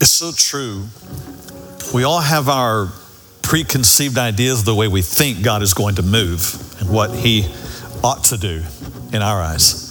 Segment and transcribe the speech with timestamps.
[0.00, 0.86] It's so true.
[1.92, 2.88] We all have our
[3.42, 7.52] preconceived ideas of the way we think God is going to move and what He
[8.02, 8.62] ought to do
[9.12, 9.88] in our eyes.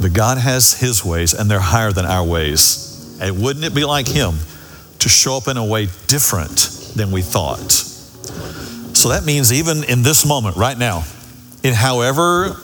[0.00, 3.18] But God has His ways, and they're higher than our ways.
[3.20, 4.34] And wouldn't it be like Him
[4.98, 7.70] to show up in a way different than we thought?
[8.96, 11.04] So that means, even in this moment, right now,
[11.62, 12.56] in however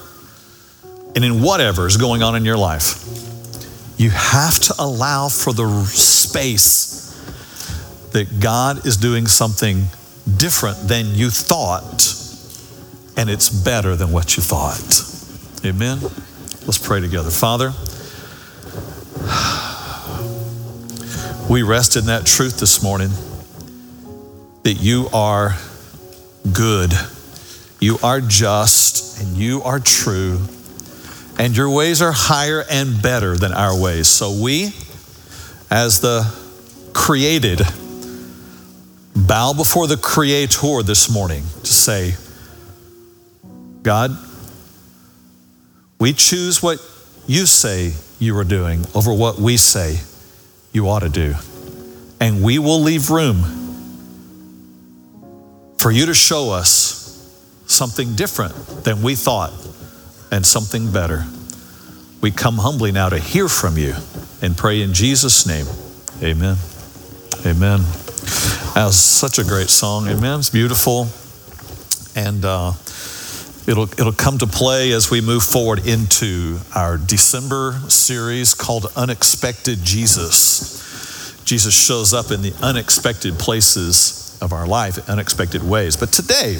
[1.14, 3.33] and in whatever is going on in your life,
[3.96, 6.92] you have to allow for the space
[8.12, 9.84] that God is doing something
[10.36, 12.14] different than you thought,
[13.16, 15.04] and it's better than what you thought.
[15.64, 16.00] Amen?
[16.00, 17.30] Let's pray together.
[17.30, 17.72] Father,
[21.50, 23.10] we rest in that truth this morning
[24.62, 25.56] that you are
[26.52, 26.92] good,
[27.80, 30.40] you are just, and you are true
[31.38, 34.08] and your ways are higher and better than our ways.
[34.08, 34.72] So we,
[35.70, 36.32] as the
[36.92, 37.60] created,
[39.14, 42.14] bow before the Creator this morning to say,
[43.82, 44.16] God,
[45.98, 46.78] we choose what
[47.26, 49.98] you say you are doing over what we say
[50.72, 51.34] you ought to do.
[52.20, 53.42] And we will leave room
[55.78, 57.02] for you to show us
[57.66, 59.52] something different than we thought
[60.34, 61.24] and something better.
[62.20, 63.94] We come humbly now to hear from you
[64.42, 65.66] and pray in Jesus' name.
[66.22, 66.56] Amen.
[67.46, 67.80] Amen.
[68.74, 70.08] That was such a great song.
[70.08, 70.40] Amen.
[70.40, 71.06] It's beautiful.
[72.16, 72.72] And uh,
[73.68, 79.84] it'll, it'll come to play as we move forward into our December series called Unexpected
[79.84, 80.82] Jesus.
[81.44, 85.96] Jesus shows up in the unexpected places of our life, unexpected ways.
[85.96, 86.58] But today,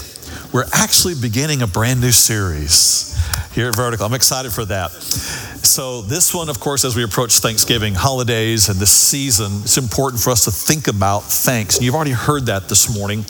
[0.55, 3.19] we're actually beginning a brand new series
[3.55, 4.06] here at Vertical.
[4.06, 4.92] I'm excited for that.
[4.92, 10.22] So, this one, of course, as we approach Thanksgiving, holidays, and this season, it's important
[10.22, 11.74] for us to think about thanks.
[11.74, 13.24] And you've already heard that this morning.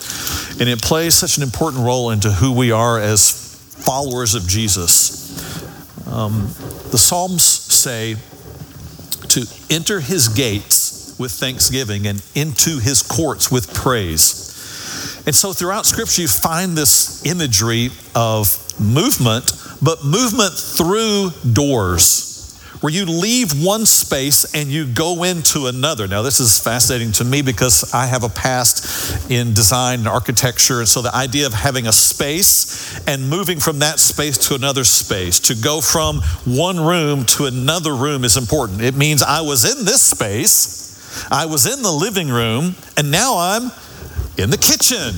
[0.59, 5.41] And it plays such an important role into who we are as followers of Jesus.
[6.05, 6.41] Um,
[6.91, 8.17] the Psalms say
[9.29, 14.45] to enter his gates with thanksgiving and into his courts with praise.
[15.25, 19.51] And so throughout Scripture, you find this imagery of movement
[19.81, 22.33] but movement through doors
[22.81, 26.07] where you leave one space and you go into another.
[26.07, 30.79] Now, this is fascinating to me because I have a past in design and architecture.
[30.79, 34.83] And so the idea of having a space and moving from that space to another
[34.83, 38.81] space, to go from one room to another room is important.
[38.81, 43.37] It means I was in this space, I was in the living room, and now
[43.37, 43.71] I'm
[44.37, 45.13] in the kitchen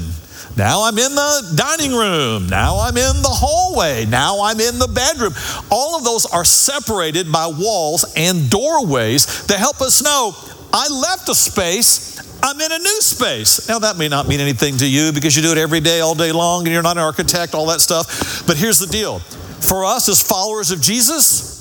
[0.58, 2.48] now I'm in the dining room.
[2.48, 4.06] Now I'm in the hallway.
[4.06, 5.34] Now I'm in the bedroom.
[5.70, 10.36] All of those are separated by walls and doorways to help us know
[10.74, 12.18] I left a space.
[12.42, 13.68] I'm in a new space.
[13.70, 16.16] Now, that may not mean anything to you because you do it every day, all
[16.16, 18.46] day long, and you're not an architect, all that stuff.
[18.46, 19.20] But here's the deal
[19.60, 21.57] for us as followers of Jesus,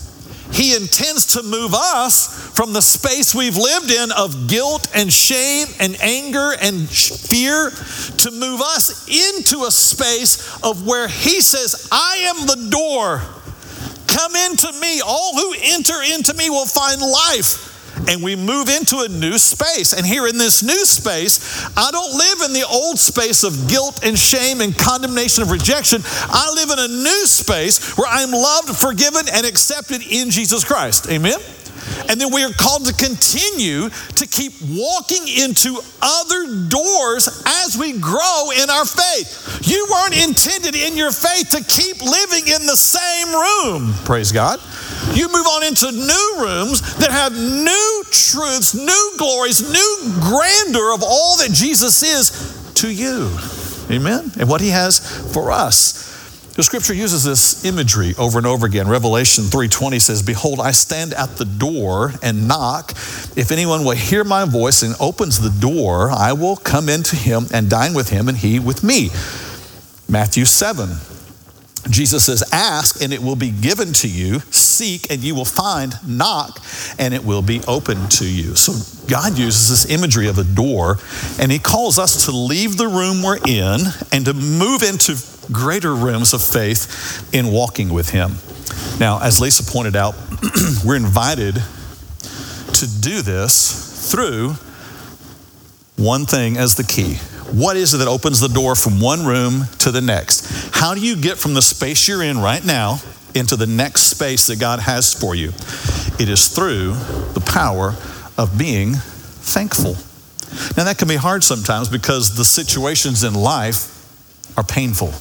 [0.52, 5.66] he intends to move us from the space we've lived in of guilt and shame
[5.80, 12.32] and anger and fear to move us into a space of where He says, I
[12.34, 13.22] am the door.
[14.06, 15.00] Come into me.
[15.04, 17.75] All who enter into me will find life
[18.08, 19.92] and we move into a new space.
[19.92, 24.04] And here in this new space, I don't live in the old space of guilt
[24.04, 26.02] and shame and condemnation of rejection.
[26.04, 31.08] I live in a new space where I'm loved, forgiven, and accepted in Jesus Christ.
[31.10, 31.38] Amen?
[32.08, 37.98] And then we are called to continue to keep walking into other doors as we
[37.98, 39.60] grow in our faith.
[39.62, 43.94] You weren't intended in your faith to keep living in the same room.
[44.04, 44.60] Praise God.
[45.14, 51.02] You move on into new rooms that have new truths, new glories, new grandeur of
[51.02, 53.30] all that Jesus is to you.
[53.90, 54.32] Amen?
[54.38, 54.98] And what he has
[55.32, 56.05] for us.
[56.56, 58.88] The scripture uses this imagery over and over again.
[58.88, 62.92] Revelation 3:20 says, "Behold, I stand at the door and knock.
[63.36, 67.46] If anyone will hear my voice and opens the door, I will come into him
[67.52, 69.10] and dine with him and he with me."
[70.08, 70.98] Matthew 7
[71.90, 74.40] Jesus says, Ask and it will be given to you.
[74.50, 75.94] Seek and you will find.
[76.06, 76.60] Knock
[76.98, 78.54] and it will be open to you.
[78.56, 78.74] So
[79.06, 80.98] God uses this imagery of a door
[81.38, 83.80] and He calls us to leave the room we're in
[84.12, 85.16] and to move into
[85.52, 88.36] greater rooms of faith in walking with Him.
[88.98, 90.14] Now, as Lisa pointed out,
[90.84, 94.54] we're invited to do this through
[95.96, 97.18] one thing as the key
[97.52, 100.74] what is it that opens the door from one room to the next?
[100.74, 102.98] How do you get from the space you're in right now
[103.34, 105.48] into the next space that God has for you?
[106.18, 106.94] It is through
[107.34, 107.94] the power
[108.36, 109.96] of being thankful.
[110.76, 113.92] Now, that can be hard sometimes because the situations in life
[114.56, 115.12] are painful.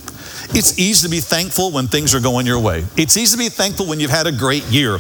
[0.54, 2.86] It's easy to be thankful when things are going your way.
[2.98, 5.00] It's easy to be thankful when you've had a great year.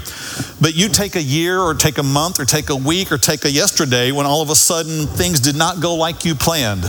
[0.59, 3.45] But you take a year or take a month or take a week or take
[3.45, 6.83] a yesterday when all of a sudden things did not go like you planned.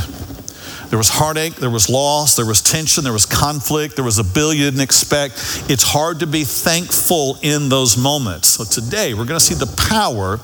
[0.88, 4.24] There was heartache, there was loss, there was tension, there was conflict, there was a
[4.24, 5.34] bill you didn't expect.
[5.68, 8.48] It's hard to be thankful in those moments.
[8.48, 10.34] So today we're going to see the power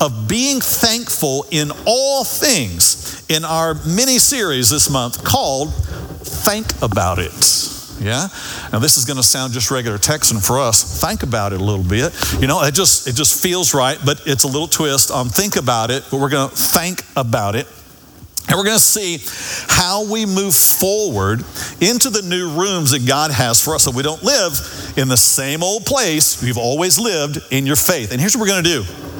[0.00, 5.72] of being thankful in all things in our mini series this month called
[6.46, 7.32] Think About It.
[8.00, 8.28] Yeah.
[8.72, 11.00] Now this is going to sound just regular Texan for us.
[11.00, 12.14] Think about it a little bit.
[12.40, 15.56] You know, it just it just feels right, but it's a little twist on think
[15.56, 16.04] about it.
[16.08, 17.66] But we're going to think about it.
[18.48, 19.18] And we're going to see
[19.66, 21.40] how we move forward
[21.80, 25.16] into the new rooms that God has for us so we don't live in the
[25.16, 28.12] same old place we've always lived in your faith.
[28.12, 29.15] And here's what we're going to do.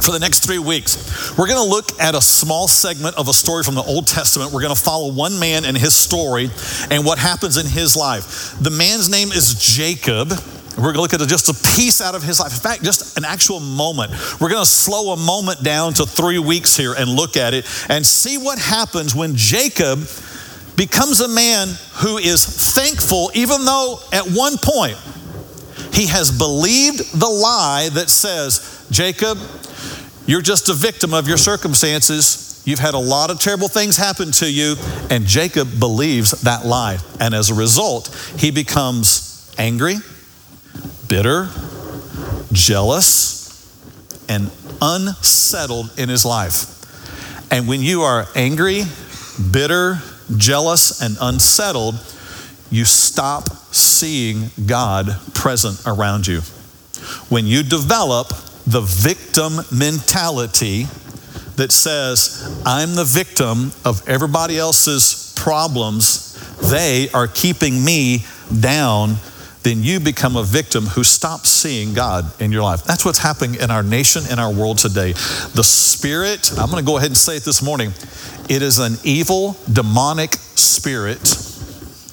[0.00, 3.34] For the next three weeks, we're going to look at a small segment of a
[3.34, 4.50] story from the Old Testament.
[4.50, 6.48] We're going to follow one man and his story
[6.90, 8.56] and what happens in his life.
[8.60, 10.30] The man's name is Jacob.
[10.76, 12.54] We're going to look at just a piece out of his life.
[12.54, 14.12] In fact, just an actual moment.
[14.40, 17.66] We're going to slow a moment down to three weeks here and look at it
[17.90, 19.98] and see what happens when Jacob
[20.76, 24.96] becomes a man who is thankful, even though at one point
[25.92, 29.38] he has believed the lie that says, Jacob,
[30.26, 32.62] you're just a victim of your circumstances.
[32.66, 34.76] You've had a lot of terrible things happen to you.
[35.10, 36.98] And Jacob believes that lie.
[37.18, 39.96] And as a result, he becomes angry
[41.08, 41.48] bitter,
[42.52, 43.66] jealous,
[44.28, 44.50] and
[44.80, 47.50] unsettled in his life.
[47.52, 48.82] And when you are angry,
[49.50, 49.98] bitter,
[50.36, 51.96] jealous, and unsettled,
[52.70, 56.42] you stop seeing God present around you.
[57.28, 58.32] When you develop
[58.70, 60.86] the victim mentality
[61.56, 66.28] that says, I'm the victim of everybody else's problems,
[66.70, 68.24] they are keeping me
[68.60, 69.16] down
[69.62, 72.84] then you become a victim who stops seeing God in your life.
[72.84, 75.12] That's what's happening in our nation, in our world today.
[75.12, 77.92] The spirit, I'm going to go ahead and say it this morning,
[78.48, 81.20] it is an evil, demonic spirit,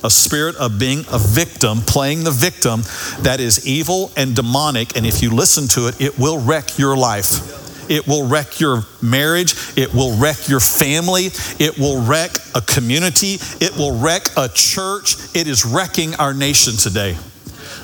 [0.04, 2.82] a spirit of being a victim, playing the victim
[3.24, 4.96] that is evil and demonic.
[4.96, 7.90] And if you listen to it, it will wreck your life.
[7.90, 9.56] It will wreck your marriage.
[9.78, 11.30] It will wreck your family.
[11.60, 13.38] It will wreck a community.
[13.62, 15.16] It will wreck a church.
[15.36, 17.18] It is wrecking our nation today.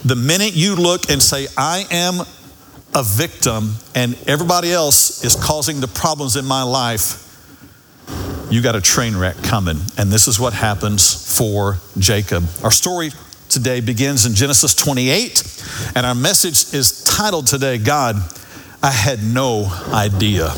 [0.06, 2.19] The minute you look and say, I am
[2.95, 7.32] a victim and everybody else is causing the problems in my life,
[8.53, 9.77] you got a train wreck coming.
[9.97, 12.45] And this is what happens for Jacob.
[12.63, 13.11] Our story
[13.50, 18.15] today begins in Genesis 28, and our message is titled today, God,
[18.81, 20.53] I had no idea.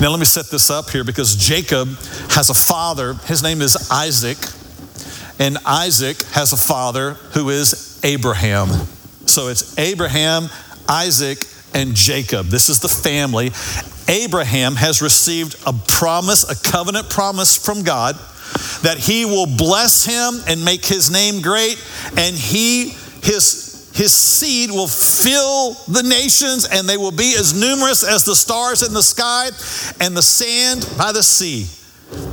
[0.00, 1.88] Now, let me set this up here because Jacob
[2.30, 3.14] has a father.
[3.14, 4.38] His name is Isaac.
[5.38, 8.68] And Isaac has a father who is Abraham.
[9.26, 10.48] So it's Abraham,
[10.88, 11.38] Isaac,
[11.72, 12.46] and Jacob.
[12.46, 13.52] This is the family.
[14.08, 18.16] Abraham has received a promise, a covenant promise from God
[18.82, 21.82] that he will bless him and make his name great
[22.16, 28.04] and he his his seed will fill the nations and they will be as numerous
[28.04, 29.46] as the stars in the sky
[30.00, 31.66] and the sand by the sea.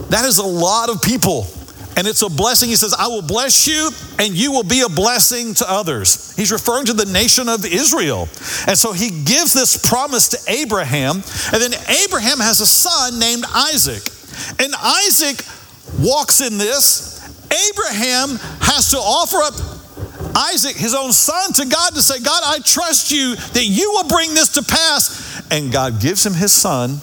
[0.10, 1.48] That is a lot of people
[1.98, 2.70] and it's a blessing.
[2.70, 6.36] He says, I will bless you and you will be a blessing to others.
[6.36, 8.28] He's referring to the nation of Israel.
[8.68, 11.24] And so he gives this promise to Abraham.
[11.54, 11.74] And then
[12.04, 14.04] Abraham has a son named Isaac.
[14.60, 15.42] And Isaac
[16.00, 17.16] walks in this.
[17.72, 19.54] Abraham has to offer up
[20.36, 24.10] Isaac, his own son, to God to say, God, I trust you that you will
[24.10, 25.42] bring this to pass.
[25.50, 27.00] And God gives him his son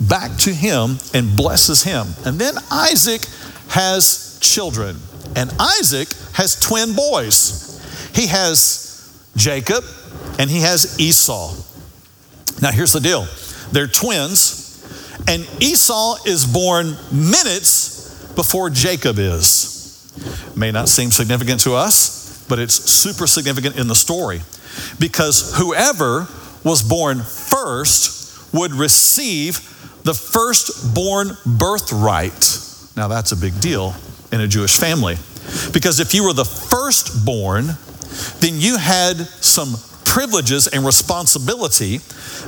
[0.00, 2.06] back to him and blesses him.
[2.24, 3.22] And then Isaac
[3.68, 4.96] has children,
[5.34, 8.10] and Isaac has twin boys.
[8.14, 8.86] He has
[9.36, 9.84] Jacob
[10.38, 11.54] and he has Esau.
[12.62, 13.26] Now, here's the deal
[13.72, 14.82] they're twins,
[15.28, 19.74] and Esau is born minutes before Jacob is.
[20.56, 24.40] May not seem significant to us, but it's super significant in the story
[24.98, 26.26] because whoever
[26.64, 29.56] was born first would receive
[30.04, 32.60] the firstborn birthright
[32.96, 33.94] now, that's a big deal
[34.32, 35.16] in a Jewish family.
[35.72, 37.66] Because if you were the firstborn,
[38.40, 39.74] then you had some
[40.04, 41.98] privileges and responsibility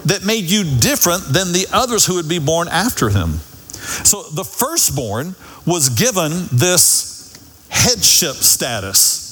[0.07, 3.33] that made you different than the others who would be born after him.
[4.05, 5.35] So the firstborn
[5.67, 7.37] was given this
[7.69, 9.27] headship status.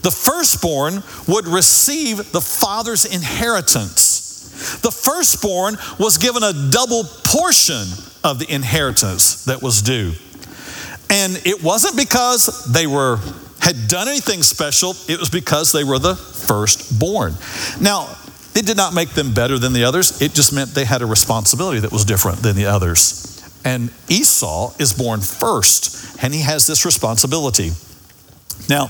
[0.00, 4.78] The firstborn would receive the father's inheritance.
[4.80, 7.84] The firstborn was given a double portion
[8.24, 10.12] of the inheritance that was due.
[11.12, 13.18] And it wasn't because they were
[13.60, 17.34] had done anything special, it was because they were the firstborn.
[17.80, 18.08] Now,
[18.56, 21.06] it did not make them better than the others, it just meant they had a
[21.06, 23.28] responsibility that was different than the others.
[23.64, 27.70] And Esau is born first, and he has this responsibility.
[28.68, 28.86] Now,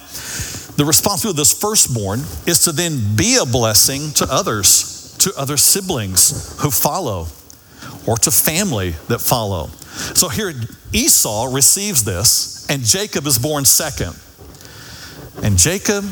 [0.76, 5.59] the responsibility of this firstborn is to then be a blessing to others, to other
[5.59, 7.26] siblings who follow,
[8.07, 9.69] or to family that follow.
[10.15, 10.53] So here,
[10.93, 14.19] Esau receives this, and Jacob is born second.
[15.43, 16.05] And Jacob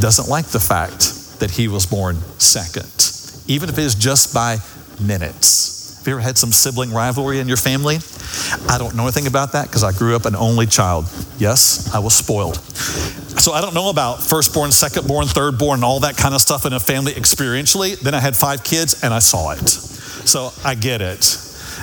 [0.00, 3.12] doesn't like the fact that he was born second,
[3.46, 4.58] even if it is just by
[5.00, 5.98] minutes.
[5.98, 7.98] Have you ever had some sibling rivalry in your family?
[8.68, 11.04] I don't know anything about that because I grew up an only child.
[11.38, 12.56] Yes, I was spoiled.
[13.38, 16.80] So I don't know about firstborn, secondborn, thirdborn, all that kind of stuff in a
[16.80, 18.00] family experientially.
[18.00, 19.99] Then I had five kids and I saw it.
[20.24, 21.36] So I get it.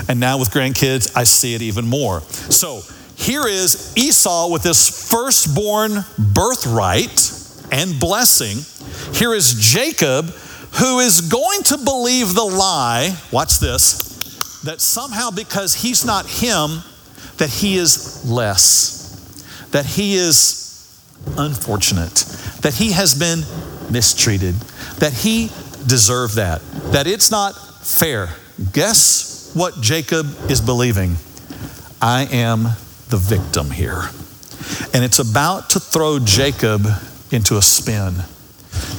[0.08, 2.22] And now with grandkids, I see it even more.
[2.22, 2.82] So
[3.16, 7.32] here is Esau with this firstborn birthright
[7.72, 8.58] and blessing.
[9.16, 10.26] Here is Jacob
[10.80, 16.84] who is going to believe the lie, watch this, that somehow because he's not him,
[17.38, 21.02] that he is less, that he is
[21.38, 22.26] unfortunate,
[22.62, 23.40] that he has been
[23.92, 24.56] mistreated,
[25.00, 25.48] that he
[25.88, 27.54] deserved that, that it's not
[27.88, 28.30] fair.
[28.74, 31.16] Guess what Jacob is believing?
[32.02, 32.64] I am
[33.10, 34.10] the victim here.
[34.94, 36.86] And it's about to throw Jacob
[37.32, 38.16] into a spin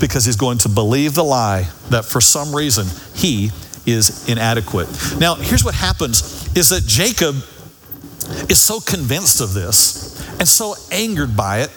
[0.01, 3.51] because he's going to believe the lie that for some reason he
[3.87, 4.89] is inadequate.
[5.19, 7.37] Now, here's what happens is that Jacob
[8.51, 11.71] is so convinced of this and so angered by it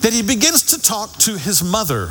[0.00, 2.10] that he begins to talk to his mother.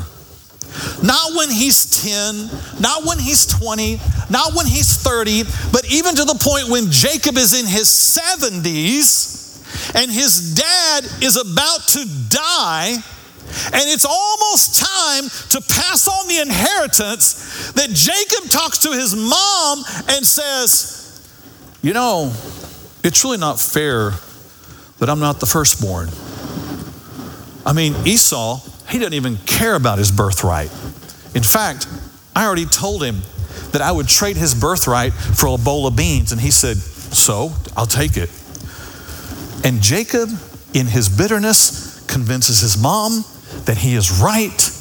[1.04, 6.26] Not when he's 10, not when he's 20, not when he's 30, but even to
[6.26, 12.98] the point when Jacob is in his 70s and his dad is about to die
[13.46, 19.84] and it's almost time to pass on the inheritance that Jacob talks to his mom
[20.10, 21.30] and says,
[21.82, 22.34] You know,
[23.04, 24.12] it's really not fair
[25.00, 26.10] that I'm not the firstborn.
[27.66, 30.72] I mean, Esau, he doesn't even care about his birthright.
[31.34, 31.88] In fact,
[32.36, 33.22] I already told him
[33.72, 36.32] that I would trade his birthright for a bowl of beans.
[36.32, 38.30] And he said, So, I'll take it.
[39.64, 40.30] And Jacob,
[40.74, 43.26] in his bitterness, convinces his mom
[43.66, 44.72] that he is right,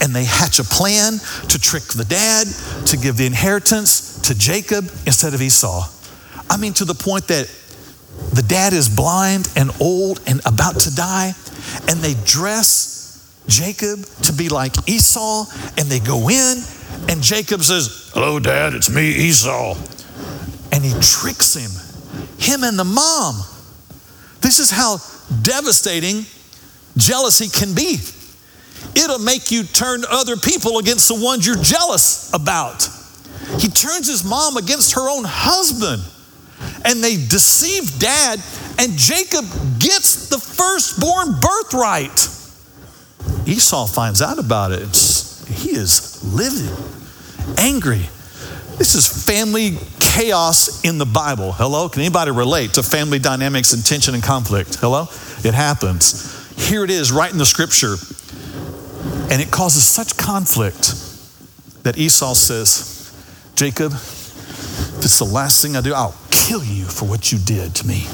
[0.00, 1.14] and they hatch a plan
[1.48, 2.46] to trick the dad
[2.86, 5.88] to give the inheritance to Jacob instead of Esau.
[6.50, 7.50] I mean, to the point that
[8.32, 11.32] the dad is blind and old and about to die,
[11.88, 12.93] and they dress
[13.46, 15.46] Jacob to be like Esau,
[15.76, 16.58] and they go in,
[17.08, 19.76] and Jacob says, Hello, dad, it's me, Esau.
[20.72, 21.70] And he tricks him,
[22.38, 23.36] him and the mom.
[24.40, 24.98] This is how
[25.42, 26.26] devastating
[26.96, 27.98] jealousy can be
[28.96, 32.88] it'll make you turn other people against the ones you're jealous about.
[33.58, 36.02] He turns his mom against her own husband,
[36.84, 38.40] and they deceive dad,
[38.78, 39.44] and Jacob
[39.78, 42.28] gets the firstborn birthright.
[43.46, 44.88] Esau finds out about it.
[45.48, 46.72] He is livid,
[47.58, 48.08] angry.
[48.78, 51.52] This is family chaos in the Bible.
[51.52, 51.88] Hello?
[51.88, 54.76] Can anybody relate to family dynamics and tension and conflict?
[54.76, 55.08] Hello?
[55.44, 56.40] It happens.
[56.68, 57.96] Here it is, right in the scripture.
[59.30, 60.94] And it causes such conflict
[61.82, 63.12] that Esau says,
[63.54, 67.74] Jacob, if it's the last thing I do, I'll kill you for what you did
[67.76, 68.06] to me.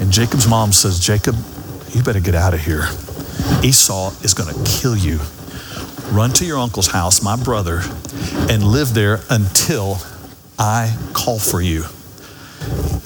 [0.00, 1.34] And Jacob's mom says, Jacob,
[1.94, 2.84] you better get out of here.
[3.62, 5.18] Esau is going to kill you.
[6.12, 7.80] Run to your uncle's house, my brother,
[8.50, 9.98] and live there until
[10.58, 11.84] I call for you.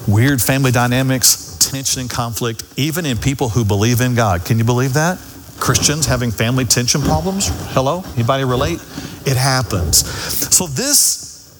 [0.06, 4.44] Weird family dynamics, tension and conflict, even in people who believe in God.
[4.44, 5.18] Can you believe that?
[5.58, 7.48] Christians having family tension problems?
[7.72, 8.02] Hello?
[8.14, 8.80] Anybody relate?
[9.26, 10.06] It happens.
[10.54, 11.56] So this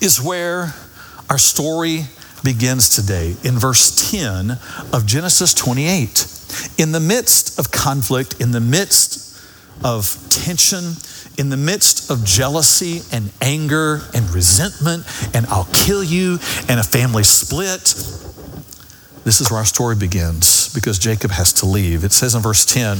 [0.00, 0.74] is where
[1.30, 2.04] our story
[2.44, 4.52] begins today in verse 10
[4.92, 6.35] of Genesis 28.
[6.78, 9.40] In the midst of conflict, in the midst
[9.84, 10.94] of tension,
[11.38, 16.38] in the midst of jealousy and anger and resentment and I'll kill you
[16.68, 17.94] and a family split,
[19.24, 22.04] this is where our story begins because Jacob has to leave.
[22.04, 22.98] It says in verse 10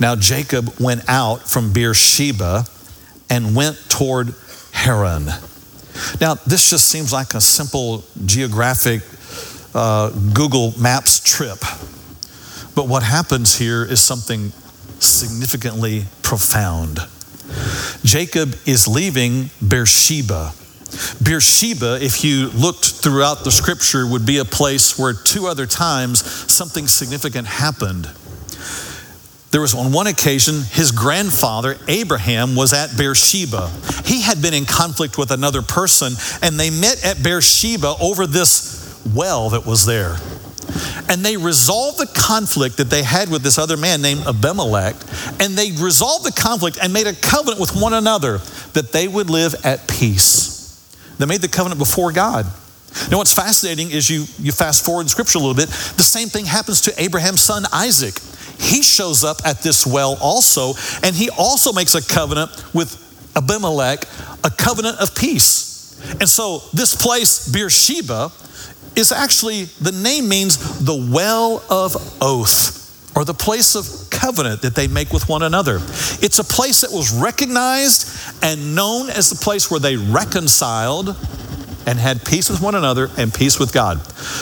[0.00, 2.64] Now Jacob went out from Beersheba
[3.28, 4.34] and went toward
[4.72, 5.26] Haran.
[6.20, 9.02] Now, this just seems like a simple geographic
[9.74, 11.58] uh, Google Maps trip.
[12.74, 14.52] But what happens here is something
[14.98, 16.98] significantly profound.
[18.02, 20.52] Jacob is leaving Beersheba.
[21.22, 26.24] Beersheba, if you looked throughout the scripture, would be a place where two other times
[26.52, 28.08] something significant happened.
[29.50, 33.70] There was on one occasion, his grandfather, Abraham, was at Beersheba.
[34.04, 39.00] He had been in conflict with another person, and they met at Beersheba over this
[39.14, 40.16] well that was there.
[41.08, 44.96] And they resolved the conflict that they had with this other man named Abimelech,
[45.40, 48.38] and they resolved the conflict and made a covenant with one another
[48.72, 50.54] that they would live at peace.
[51.18, 52.46] They made the covenant before God.
[53.10, 56.28] Now, what's fascinating is you, you fast forward in scripture a little bit, the same
[56.28, 58.14] thing happens to Abraham's son Isaac
[58.58, 63.00] he shows up at this well also, and he also makes a covenant with
[63.36, 64.04] Abimelech,
[64.44, 65.72] a covenant of peace.
[66.20, 68.30] And so this place, Beersheba,
[68.96, 72.84] is actually, the name means the well of oath
[73.16, 75.76] or the place of covenant that they make with one another.
[75.76, 78.10] It's a place that was recognized
[78.42, 81.16] and known as the place where they reconciled
[81.86, 84.00] and had peace with one another and peace with God.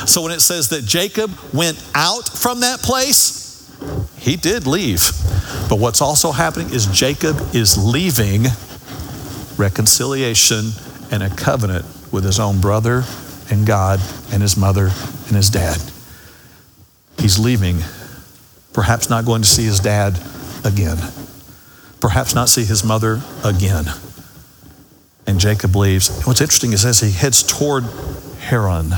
[0.08, 3.42] So when it says that Jacob went out from that place,
[4.16, 5.10] he did leave.
[5.68, 8.44] But what's also happening is Jacob is leaving
[9.56, 10.70] reconciliation
[11.10, 13.04] and a covenant with his own brother
[13.50, 14.00] and God
[14.32, 14.86] and his mother
[15.26, 15.80] and his dad.
[17.18, 17.78] He's leaving,
[18.72, 20.18] perhaps not going to see his dad
[20.64, 20.98] again,
[22.00, 23.86] perhaps not see his mother again.
[25.26, 26.08] And Jacob leaves.
[26.08, 27.84] And what's interesting is as he heads toward
[28.40, 28.90] Haran,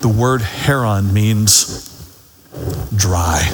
[0.00, 1.90] the word Haran means
[2.94, 3.50] dry.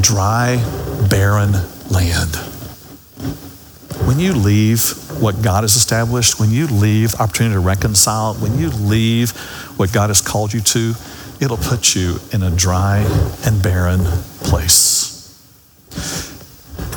[0.00, 0.56] Dry,
[1.08, 1.52] barren
[1.90, 2.49] land.
[4.10, 4.90] When you leave
[5.22, 9.30] what God has established, when you leave opportunity to reconcile, when you leave
[9.78, 10.94] what God has called you to,
[11.40, 13.06] it'll put you in a dry
[13.46, 14.00] and barren
[14.40, 15.38] place.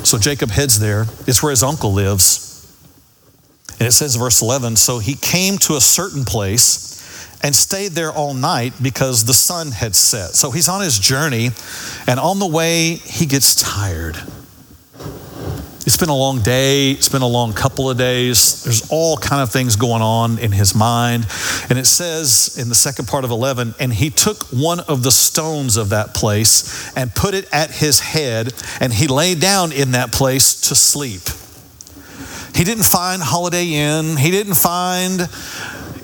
[0.02, 1.02] So Jacob heads there.
[1.28, 2.66] It's where his uncle lives.
[3.78, 8.10] And it says, verse 11 So he came to a certain place and stayed there
[8.10, 10.30] all night because the sun had set.
[10.30, 11.50] So he's on his journey,
[12.08, 14.18] and on the way, he gets tired.
[15.86, 18.64] It's been a long day, it's been a long couple of days.
[18.64, 21.26] There's all kind of things going on in his mind.
[21.68, 25.12] And it says in the second part of 11, and he took one of the
[25.12, 29.90] stones of that place and put it at his head, and he lay down in
[29.90, 31.20] that place to sleep.
[32.56, 34.16] He didn't find Holiday Inn.
[34.16, 35.28] He didn't find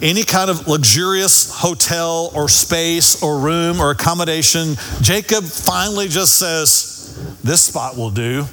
[0.03, 7.39] any kind of luxurious hotel or space or room or accommodation, Jacob finally just says,
[7.43, 8.47] This spot will do.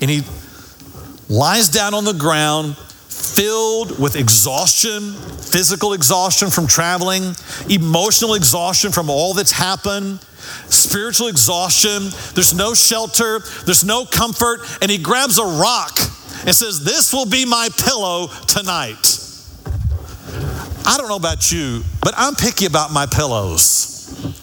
[0.00, 0.22] And he
[1.30, 7.34] lies down on the ground, filled with exhaustion, physical exhaustion from traveling,
[7.68, 10.20] emotional exhaustion from all that's happened,
[10.68, 12.10] spiritual exhaustion.
[12.34, 14.60] There's no shelter, there's no comfort.
[14.82, 15.96] And he grabs a rock
[16.44, 19.18] and says, This will be my pillow tonight.
[20.84, 23.99] I don't know about you, but I'm picky about my pillows.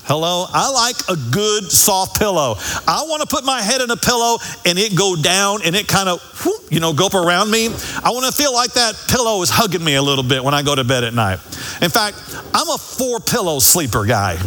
[0.08, 0.46] Hello?
[0.48, 2.56] I like a good soft pillow.
[2.88, 5.90] I want to put my head in a pillow and it go down and it
[5.90, 6.24] kind of,
[6.72, 7.68] you know, go up around me.
[7.68, 10.64] I want to feel like that pillow is hugging me a little bit when I
[10.64, 11.40] go to bed at night.
[11.82, 12.16] In fact,
[12.54, 14.38] I'm a four pillow sleeper guy.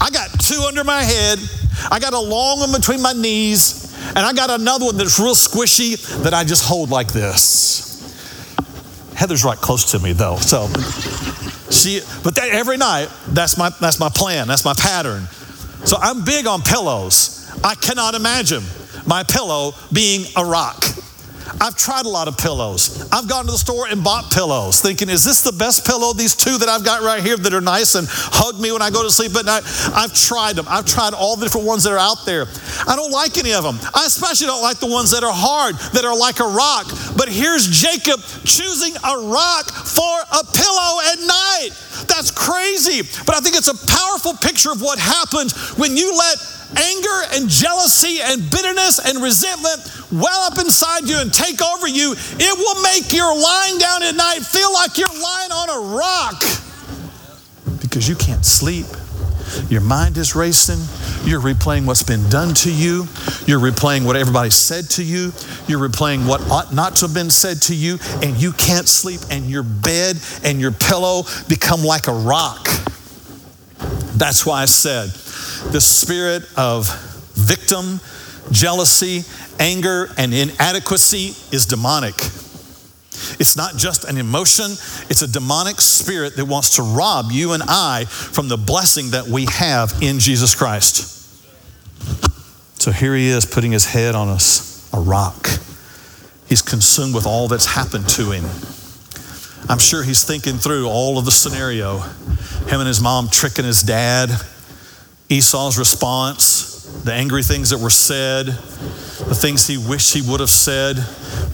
[0.00, 1.38] I got two under my head,
[1.92, 5.36] I got a long one between my knees, and I got another one that's real
[5.36, 7.94] squishy that I just hold like this.
[9.14, 10.66] Heather's right close to me though, so
[11.74, 12.00] she.
[12.22, 14.48] But that, every night, that's my that's my plan.
[14.48, 15.26] That's my pattern.
[15.84, 17.50] So I'm big on pillows.
[17.62, 18.62] I cannot imagine
[19.06, 20.84] my pillow being a rock.
[21.60, 23.08] I've tried a lot of pillows.
[23.12, 26.12] I've gone to the store and bought pillows thinking, is this the best pillow?
[26.12, 28.90] These two that I've got right here that are nice and hug me when I
[28.90, 29.62] go to sleep at night.
[29.94, 30.66] I've tried them.
[30.68, 32.46] I've tried all the different ones that are out there.
[32.86, 33.78] I don't like any of them.
[33.94, 36.86] I especially don't like the ones that are hard, that are like a rock.
[37.16, 41.70] But here's Jacob choosing a rock for a pillow at night.
[42.08, 43.02] That's crazy.
[43.24, 46.36] But I think it's a powerful picture of what happens when you let
[46.76, 49.80] anger and jealousy and bitterness and resentment
[50.12, 54.14] well up inside you and take over you, it will make your lying down at
[54.14, 56.42] night feel like you're lying on a rock
[57.80, 58.86] because you can't sleep.
[59.68, 60.80] Your mind is racing.
[61.28, 63.06] You're replaying what's been done to you.
[63.46, 65.32] You're replaying what everybody said to you.
[65.68, 69.20] You're replaying what ought not to have been said to you, and you can't sleep,
[69.30, 72.68] and your bed and your pillow become like a rock.
[74.16, 75.10] That's why I said
[75.72, 76.88] the spirit of
[77.34, 78.00] victim,
[78.50, 79.22] jealousy,
[79.58, 82.14] anger, and inadequacy is demonic.
[83.38, 84.72] It's not just an emotion,
[85.10, 89.26] it's a demonic spirit that wants to rob you and I from the blessing that
[89.26, 91.10] we have in Jesus Christ.
[92.80, 94.38] So here he is putting his head on a,
[94.92, 95.48] a rock.
[96.48, 98.44] He's consumed with all that's happened to him.
[99.68, 101.98] I'm sure he's thinking through all of the scenario.
[101.98, 104.30] Him and his mom tricking his dad,
[105.28, 110.50] Esau's response, the angry things that were said, the things he wished he would have
[110.50, 110.96] said.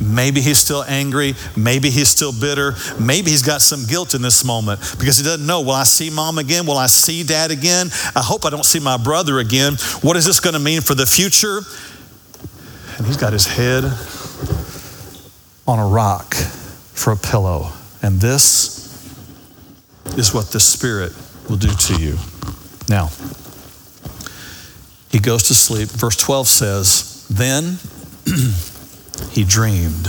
[0.01, 1.35] Maybe he's still angry.
[1.57, 2.75] Maybe he's still bitter.
[2.99, 6.11] Maybe he's got some guilt in this moment because he doesn't know will I see
[6.11, 6.67] mom again?
[6.67, 7.89] Will I see dad again?
[8.17, 9.75] I hope I don't see my brother again.
[10.01, 11.61] What is this going to mean for the future?
[12.97, 13.85] And he's got his head
[15.67, 17.73] on a rock for a pillow.
[18.03, 18.81] And this
[20.17, 21.13] is what the Spirit
[21.49, 22.17] will do to you.
[22.89, 23.11] Now,
[25.11, 25.89] he goes to sleep.
[25.89, 27.79] Verse 12 says, Then
[29.31, 30.07] he dreamed.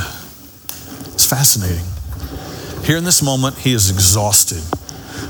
[1.13, 1.85] It's fascinating.
[2.85, 4.63] Here in this moment, he is exhausted.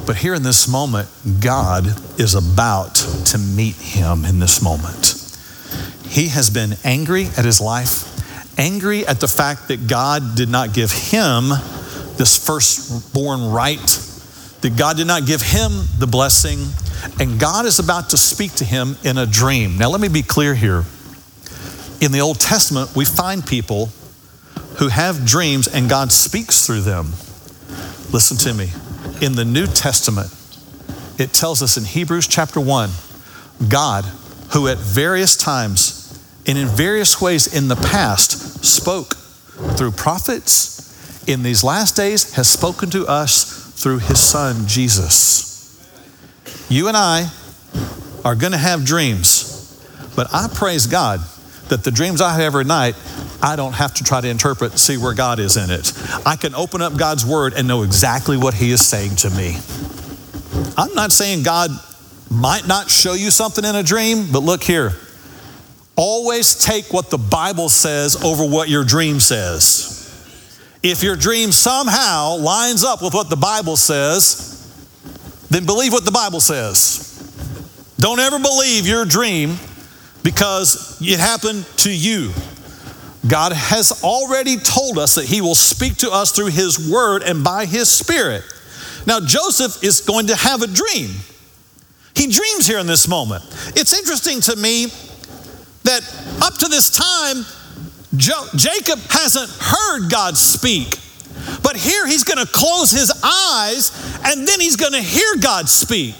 [0.05, 1.09] But here in this moment,
[1.41, 1.85] God
[2.19, 5.17] is about to meet him in this moment.
[6.07, 10.73] He has been angry at his life, angry at the fact that God did not
[10.73, 11.51] give him
[12.21, 13.79] this firstborn right,
[14.61, 16.59] that God did not give him the blessing,
[17.19, 19.79] and God is about to speak to him in a dream.
[19.79, 20.83] Now, let me be clear here.
[21.99, 23.89] In the Old Testament, we find people
[24.77, 27.07] who have dreams and God speaks through them.
[28.13, 28.69] Listen to me.
[29.25, 30.29] In the New Testament,
[31.17, 32.91] it tells us in Hebrews chapter 1
[33.67, 34.05] God,
[34.53, 39.15] who at various times and in various ways in the past spoke
[39.75, 40.80] through prophets,
[41.27, 45.49] in these last days has spoken to us through his Son, Jesus.
[46.69, 47.29] You and I
[48.23, 49.79] are going to have dreams,
[50.15, 51.19] but I praise God
[51.69, 52.95] that the dreams I have every night,
[53.41, 55.93] I don't have to try to interpret, see where God is in it.
[56.25, 59.57] I can open up God's word and know exactly what He is saying to me.
[60.77, 61.71] I'm not saying God
[62.29, 64.93] might not show you something in a dream, but look here.
[65.95, 70.00] Always take what the Bible says over what your dream says.
[70.83, 74.47] If your dream somehow lines up with what the Bible says,
[75.49, 77.07] then believe what the Bible says.
[77.99, 79.57] Don't ever believe your dream
[80.23, 82.31] because it happened to you.
[83.27, 87.43] God has already told us that He will speak to us through His Word and
[87.43, 88.43] by His Spirit.
[89.05, 91.11] Now, Joseph is going to have a dream.
[92.15, 93.43] He dreams here in this moment.
[93.75, 94.87] It's interesting to me
[95.83, 96.01] that
[96.41, 97.45] up to this time,
[98.15, 100.97] jo- Jacob hasn't heard God speak.
[101.63, 103.91] But here he's going to close his eyes
[104.25, 106.15] and then he's going to hear God speak.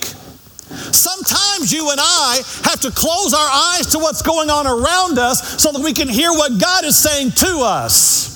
[0.94, 5.62] Sometimes you and I have to close our eyes to what's going on around us
[5.62, 8.31] so that we can hear what God is saying to us.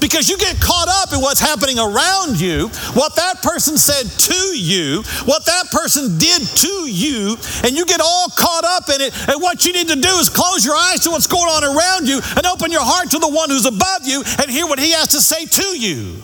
[0.00, 4.58] Because you get caught up in what's happening around you, what that person said to
[4.58, 9.12] you, what that person did to you, and you get all caught up in it.
[9.28, 12.08] And what you need to do is close your eyes to what's going on around
[12.08, 14.92] you and open your heart to the one who's above you and hear what he
[14.92, 16.22] has to say to you.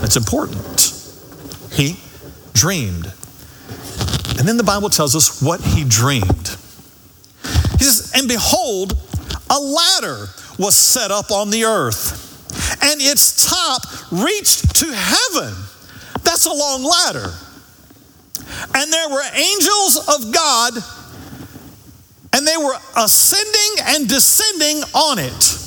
[0.00, 0.94] That's important.
[1.72, 1.98] He
[2.52, 3.12] dreamed.
[4.38, 6.56] And then the Bible tells us what he dreamed.
[7.78, 8.96] He says, And behold,
[9.50, 10.26] a ladder
[10.58, 12.27] was set up on the earth,
[12.82, 15.54] and its top reached to heaven.
[16.22, 17.32] That's a long ladder.
[18.74, 20.74] And there were angels of God,
[22.32, 25.58] and they were ascending and descending on it.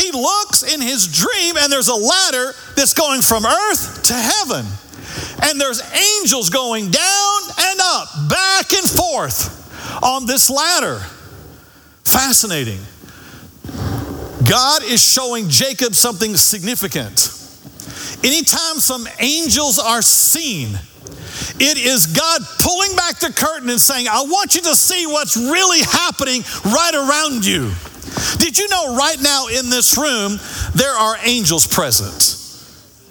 [0.00, 4.64] He looks in his dream, and there's a ladder that's going from earth to heaven.
[5.42, 5.82] And there's
[6.20, 11.00] angels going down and up, back and forth on this ladder.
[12.04, 12.80] Fascinating.
[14.48, 17.34] God is showing Jacob something significant.
[18.24, 20.70] Anytime some angels are seen,
[21.60, 25.36] it is God pulling back the curtain and saying, I want you to see what's
[25.36, 27.70] really happening right around you.
[28.38, 30.38] Did you know right now in this room,
[30.74, 32.36] there are angels present?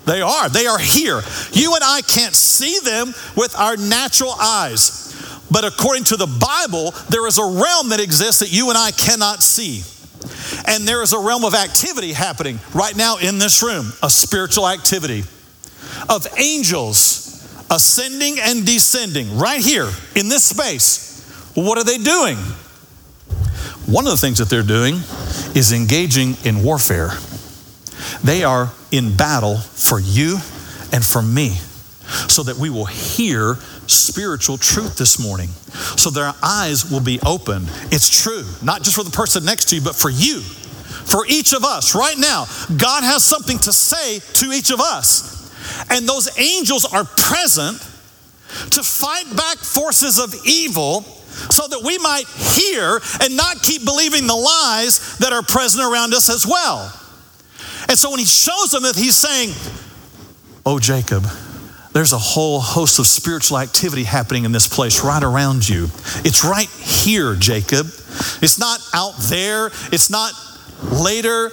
[0.05, 0.49] They are.
[0.49, 1.21] They are here.
[1.51, 5.03] You and I can't see them with our natural eyes.
[5.51, 8.91] But according to the Bible, there is a realm that exists that you and I
[8.91, 9.83] cannot see.
[10.65, 14.67] And there is a realm of activity happening right now in this room, a spiritual
[14.67, 15.23] activity
[16.09, 17.27] of angels
[17.69, 21.51] ascending and descending right here in this space.
[21.53, 22.37] What are they doing?
[23.87, 24.95] One of the things that they're doing
[25.55, 27.11] is engaging in warfare.
[28.23, 30.37] They are in battle for you
[30.91, 31.57] and for me
[32.27, 35.49] so that we will hear spiritual truth this morning,
[35.97, 37.69] so their eyes will be opened.
[37.91, 41.53] It's true, not just for the person next to you, but for you, for each
[41.53, 42.45] of us right now.
[42.77, 45.35] God has something to say to each of us.
[45.89, 47.79] And those angels are present
[48.71, 54.27] to fight back forces of evil so that we might hear and not keep believing
[54.27, 56.91] the lies that are present around us as well.
[57.89, 59.51] And so when he shows them that he's saying,
[60.65, 61.23] Oh, Jacob,
[61.97, 65.85] there's a whole host of spiritual activity happening in this place right around you.
[66.23, 67.87] It's right here, Jacob.
[68.39, 70.31] It's not out there, it's not
[70.83, 71.49] later,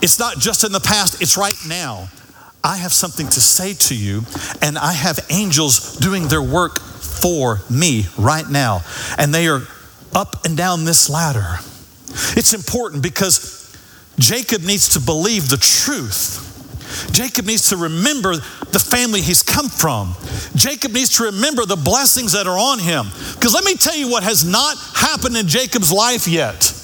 [0.00, 2.08] it's not just in the past, it's right now.
[2.62, 4.22] I have something to say to you,
[4.62, 8.82] and I have angels doing their work for me right now.
[9.18, 9.62] And they are
[10.14, 11.58] up and down this ladder.
[12.36, 13.76] It's important because
[14.16, 16.47] Jacob needs to believe the truth.
[17.12, 20.14] Jacob needs to remember the family he's come from.
[20.54, 23.06] Jacob needs to remember the blessings that are on him.
[23.34, 26.74] Because let me tell you what has not happened in Jacob's life yet.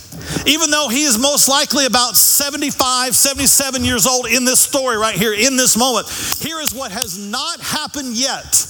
[0.46, 5.14] Even though he is most likely about 75, 77 years old in this story right
[5.14, 6.08] here, in this moment,
[6.40, 8.66] here is what has not happened yet.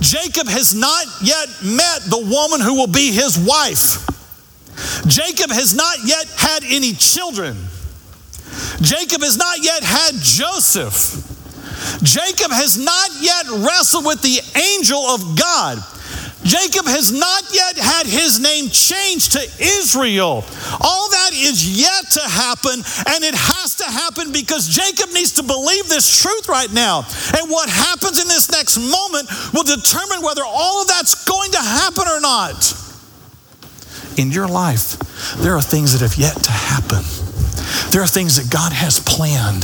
[0.00, 4.06] Jacob has not yet met the woman who will be his wife.
[5.06, 7.56] Jacob has not yet had any children.
[8.80, 11.28] Jacob has not yet had Joseph.
[12.02, 15.78] Jacob has not yet wrestled with the angel of God.
[16.42, 20.44] Jacob has not yet had his name changed to Israel.
[20.80, 25.42] All that is yet to happen, and it has to happen because Jacob needs to
[25.42, 27.06] believe this truth right now.
[27.38, 31.62] And what happens in this next moment will determine whether all of that's going to
[31.62, 32.58] happen or not.
[34.18, 34.98] In your life,
[35.38, 37.21] there are things that have yet to happen.
[37.90, 39.62] There are things that God has planned.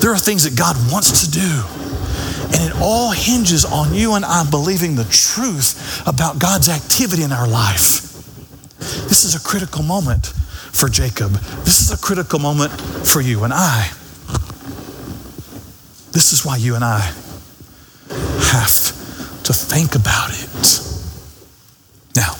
[0.00, 1.62] There are things that God wants to do.
[2.54, 7.32] And it all hinges on you and I believing the truth about God's activity in
[7.32, 8.02] our life.
[9.08, 11.32] This is a critical moment for Jacob.
[11.64, 13.88] This is a critical moment for you and I.
[16.12, 17.00] This is why you and I
[18.52, 20.80] have to think about it.
[22.14, 22.36] Now,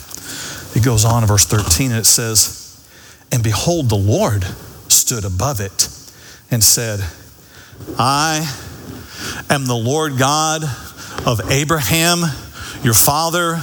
[0.75, 2.87] it goes on in verse 13 and it says,
[3.33, 4.45] And behold, the Lord
[4.95, 5.89] stood above it
[6.51, 7.01] and said,
[7.99, 8.49] I
[9.51, 10.65] am the Lord God
[11.27, 12.21] of Abraham,
[12.83, 13.61] your father,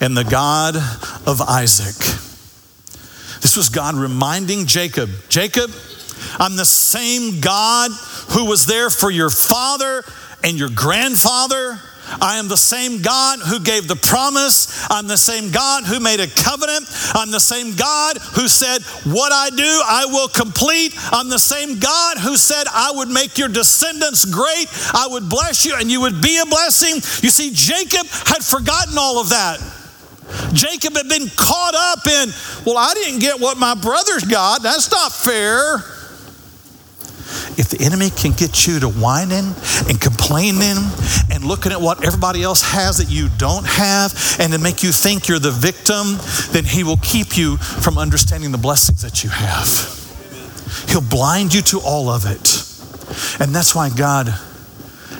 [0.00, 0.76] and the God
[1.26, 1.96] of Isaac.
[3.40, 5.70] This was God reminding Jacob Jacob,
[6.38, 7.90] I'm the same God
[8.30, 10.04] who was there for your father
[10.44, 11.78] and your grandfather
[12.20, 14.86] I am the same God who gave the promise.
[14.90, 16.86] I'm the same God who made a covenant.
[17.14, 20.94] I'm the same God who said, What I do, I will complete.
[21.12, 24.66] I'm the same God who said, I would make your descendants great.
[24.94, 26.96] I would bless you and you would be a blessing.
[27.22, 29.60] You see, Jacob had forgotten all of that.
[30.52, 32.30] Jacob had been caught up in,
[32.64, 34.62] Well, I didn't get what my brothers got.
[34.62, 35.91] That's not fair.
[37.58, 39.54] If the enemy can get you to whining
[39.88, 40.78] and complaining
[41.30, 44.90] and looking at what everybody else has that you don't have and to make you
[44.90, 46.16] think you're the victim,
[46.52, 49.68] then he will keep you from understanding the blessings that you have.
[50.88, 52.64] He'll blind you to all of it.
[53.40, 54.28] And that's why God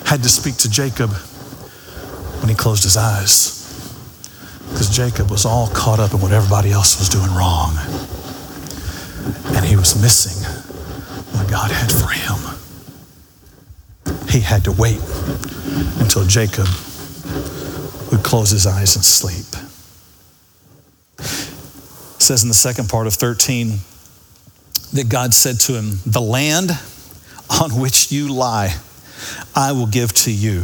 [0.05, 1.11] had to speak to Jacob
[2.41, 3.61] when he closed his eyes.
[4.71, 7.77] Because Jacob was all caught up in what everybody else was doing wrong.
[9.55, 10.62] And he was missing
[11.33, 12.37] what God had for him.
[14.29, 14.99] He had to wait
[15.99, 16.67] until Jacob
[18.11, 19.45] would close his eyes and sleep.
[21.19, 23.79] It says in the second part of 13
[24.93, 26.71] that God said to him, The land
[27.61, 28.75] on which you lie,
[29.55, 30.63] I will give to you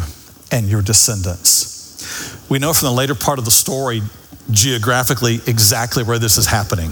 [0.52, 2.48] and your descendants.
[2.50, 4.02] We know from the later part of the story,
[4.52, 6.90] geographically, exactly where this is happening.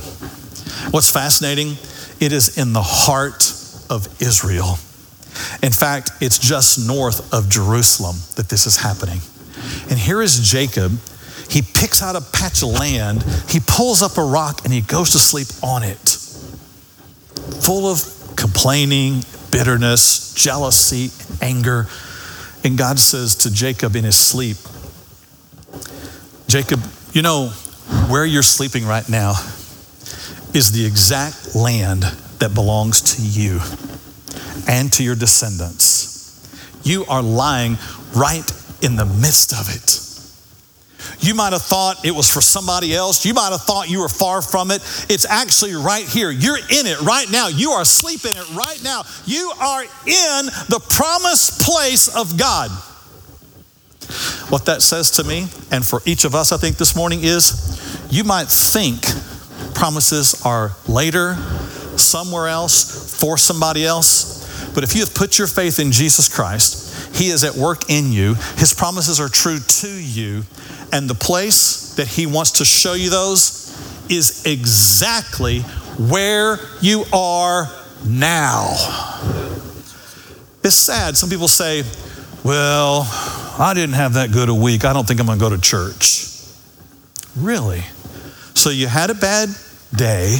[0.91, 1.75] What's fascinating,
[2.19, 3.46] it is in the heart
[3.89, 4.77] of Israel.
[5.61, 9.19] In fact, it's just north of Jerusalem that this is happening.
[9.89, 10.91] And here is Jacob.
[11.49, 15.11] He picks out a patch of land, he pulls up a rock, and he goes
[15.11, 16.09] to sleep on it,
[17.63, 18.01] full of
[18.35, 21.09] complaining, bitterness, jealousy,
[21.41, 21.87] anger.
[22.63, 24.57] And God says to Jacob in his sleep,
[26.47, 26.81] Jacob,
[27.13, 27.49] you know,
[28.09, 29.35] where you're sleeping right now
[30.53, 32.03] is the exact land
[32.39, 33.59] that belongs to you
[34.67, 36.05] and to your descendants.
[36.83, 37.77] You are lying
[38.15, 38.49] right
[38.81, 40.03] in the midst of it.
[41.19, 43.25] You might have thought it was for somebody else.
[43.25, 44.81] You might have thought you were far from it.
[45.09, 46.29] It's actually right here.
[46.29, 47.47] You're in it right now.
[47.47, 49.03] You are sleeping in it right now.
[49.25, 52.69] You are in the promised place of God.
[54.49, 58.07] What that says to me, and for each of us, I think this morning, is
[58.09, 59.01] you might think
[59.75, 61.35] promises are later,
[61.99, 64.71] somewhere else, for somebody else.
[64.73, 68.11] But if you have put your faith in Jesus Christ, He is at work in
[68.11, 70.43] you, His promises are true to you,
[70.91, 73.67] and the place that He wants to show you those
[74.09, 75.61] is exactly
[75.97, 77.67] where you are
[78.05, 78.73] now.
[80.63, 81.17] It's sad.
[81.17, 81.83] Some people say,
[82.43, 83.07] well,
[83.59, 84.85] I didn't have that good a week.
[84.85, 86.25] I don't think I'm going to go to church.
[87.35, 87.81] Really?
[88.53, 89.49] So you had a bad
[89.95, 90.37] day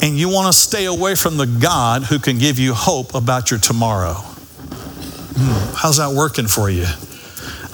[0.00, 3.50] and you want to stay away from the God who can give you hope about
[3.50, 4.14] your tomorrow.
[4.14, 6.86] Hmm, how's that working for you?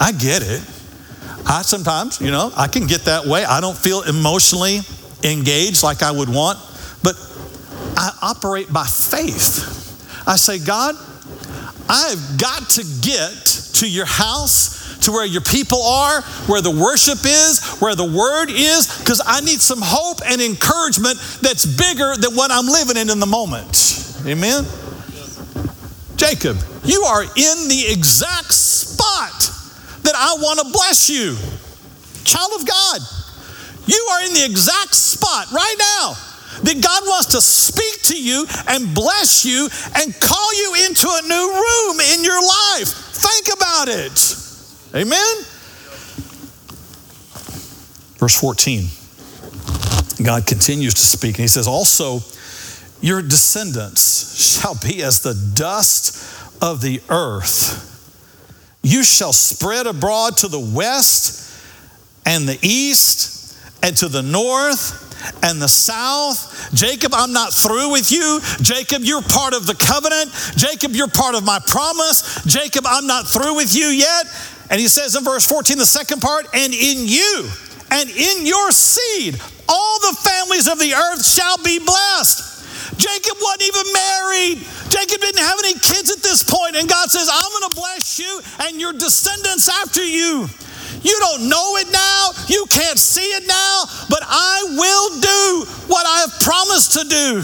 [0.00, 0.62] I get it.
[1.46, 3.44] I sometimes, you know, I can get that way.
[3.44, 4.80] I don't feel emotionally
[5.22, 6.58] engaged like I would want,
[7.02, 7.16] but
[7.96, 10.26] I operate by faith.
[10.26, 10.94] I say, God,
[11.88, 17.18] I've got to get to your house to where your people are, where the worship
[17.24, 22.34] is, where the word is, because I need some hope and encouragement that's bigger than
[22.34, 24.22] what I'm living in in the moment.
[24.26, 24.64] Amen?
[26.16, 29.50] Jacob, you are in the exact spot
[30.02, 31.36] that I want to bless you.
[32.24, 33.00] Child of God,
[33.86, 36.14] you are in the exact spot right now
[36.62, 41.22] that God wants to speak to you and bless you and call you into a
[41.28, 42.88] new room in your life.
[42.88, 44.44] Think about it.
[44.94, 45.36] Amen?
[48.18, 48.86] Verse 14,
[50.24, 52.20] God continues to speak, and He says, Also,
[53.00, 57.90] your descendants shall be as the dust of the earth.
[58.82, 61.42] You shall spread abroad to the west
[62.24, 65.00] and the east and to the north
[65.42, 66.72] and the south.
[66.74, 68.40] Jacob, I'm not through with you.
[68.60, 70.30] Jacob, you're part of the covenant.
[70.56, 72.42] Jacob, you're part of my promise.
[72.44, 74.26] Jacob, I'm not through with you yet.
[74.70, 77.48] And he says in verse 14, the second part, and in you
[77.90, 82.98] and in your seed, all the families of the earth shall be blessed.
[82.98, 84.58] Jacob wasn't even married.
[84.88, 86.76] Jacob didn't have any kids at this point.
[86.76, 90.48] And God says, I'm going to bless you and your descendants after you.
[91.02, 96.06] You don't know it now, you can't see it now, but I will do what
[96.06, 97.42] I have promised to do.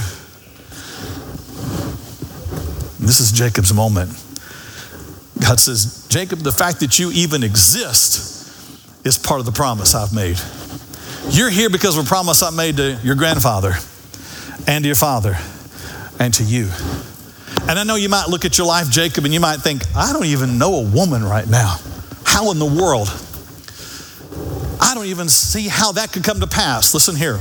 [3.05, 4.11] This is Jacob's moment.
[5.41, 10.15] God says, Jacob, the fact that you even exist is part of the promise I've
[10.15, 10.39] made.
[11.31, 13.73] You're here because of a promise I made to your grandfather
[14.67, 15.37] and to your father
[16.19, 16.69] and to you.
[17.69, 20.13] And I know you might look at your life, Jacob, and you might think, I
[20.13, 21.77] don't even know a woman right now.
[22.25, 23.09] How in the world?
[24.81, 26.95] I don't even see how that could come to pass.
[26.95, 27.39] Listen here.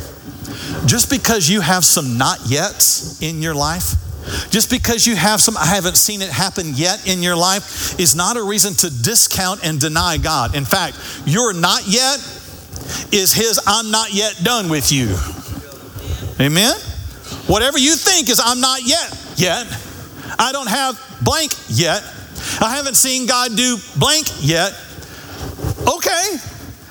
[0.86, 3.96] Just because you have some not yets in your life,
[4.50, 8.16] just because you have some, I haven't seen it happen yet in your life, is
[8.16, 10.56] not a reason to discount and deny God.
[10.56, 12.18] In fact, your not yet
[13.12, 15.16] is His I'm not yet done with you.
[16.40, 16.76] Amen?
[17.48, 19.66] Whatever you think is I'm not yet, yet.
[20.38, 22.04] I don't have blank yet.
[22.62, 24.72] I haven't seen God do blank yet.
[25.88, 26.38] Okay,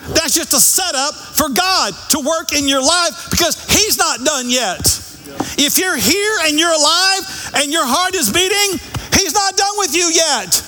[0.09, 4.51] that's just a setup for God to work in your life because He's not done
[4.51, 5.08] yet.
[5.59, 7.23] If you're here and you're alive
[7.55, 8.79] and your heart is beating,
[9.15, 10.65] He's not done with you yet.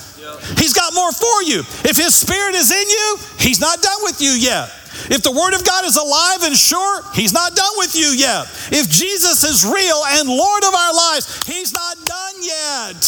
[0.57, 1.59] He's got more for you.
[1.87, 4.69] If His Spirit is in you, He's not done with you yet.
[5.09, 8.45] If the Word of God is alive and sure, He's not done with you yet.
[8.71, 12.99] If Jesus is real and Lord of our lives, He's not done yet.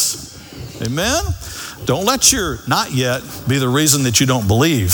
[0.88, 1.24] Amen?
[1.86, 4.92] Don't let your not yet be the reason that you don't believe.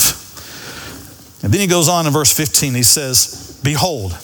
[1.42, 4.16] And then he goes on in verse 15, he says, Behold,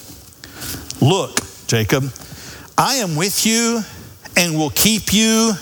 [1.00, 2.04] look, Jacob,
[2.78, 3.82] I am with you
[4.36, 5.52] and will keep you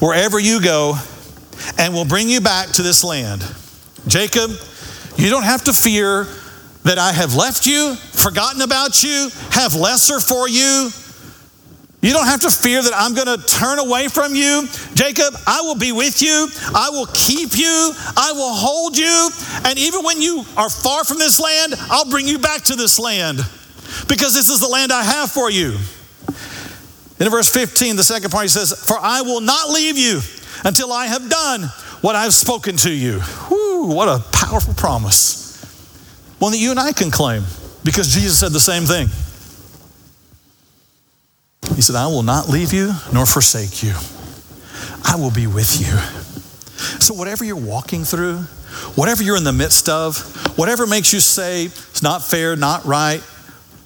[0.00, 0.94] wherever you go
[1.78, 3.42] and will bring you back to this land.
[4.06, 4.50] Jacob,
[5.16, 6.26] you don't have to fear
[6.84, 10.90] that I have left you, forgotten about you, have lesser for you.
[12.00, 14.68] You don't have to fear that I'm going to turn away from you.
[14.94, 16.48] Jacob, I will be with you.
[16.72, 17.92] I will keep you.
[18.16, 19.30] I will hold you.
[19.64, 23.00] And even when you are far from this land, I'll bring you back to this
[23.00, 23.38] land
[24.06, 25.76] because this is the land I have for you.
[27.20, 30.20] In verse 15, the second part, he says, For I will not leave you
[30.64, 31.62] until I have done
[32.00, 33.20] what I've spoken to you.
[33.20, 35.60] Whew, what a powerful promise.
[36.38, 37.42] One that you and I can claim
[37.82, 39.08] because Jesus said the same thing.
[41.74, 43.94] He said, I will not leave you nor forsake you.
[45.04, 45.96] I will be with you.
[47.00, 48.38] So, whatever you're walking through,
[48.94, 50.16] whatever you're in the midst of,
[50.56, 53.22] whatever makes you say it's not fair, not right,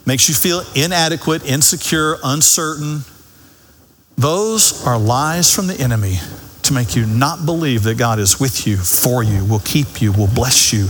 [0.05, 3.03] makes you feel inadequate, insecure, uncertain,
[4.17, 6.19] those are lies from the enemy
[6.63, 10.13] to make you not believe that God is with you, for you, will keep you,
[10.13, 10.89] will bless you,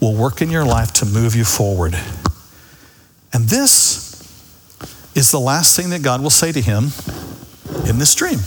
[0.00, 1.94] will work in your life to move you forward.
[3.32, 4.04] And this
[5.14, 6.84] is the last thing that God will say to him
[7.88, 8.38] in this dream.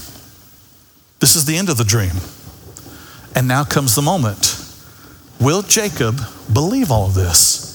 [1.19, 2.13] This is the end of the dream.
[3.35, 4.63] And now comes the moment.
[5.39, 6.19] Will Jacob
[6.51, 7.67] believe all of this?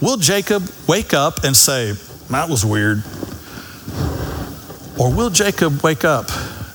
[0.00, 1.92] Will Jacob wake up and say,
[2.30, 3.02] That was weird?
[4.98, 6.28] Or will Jacob wake up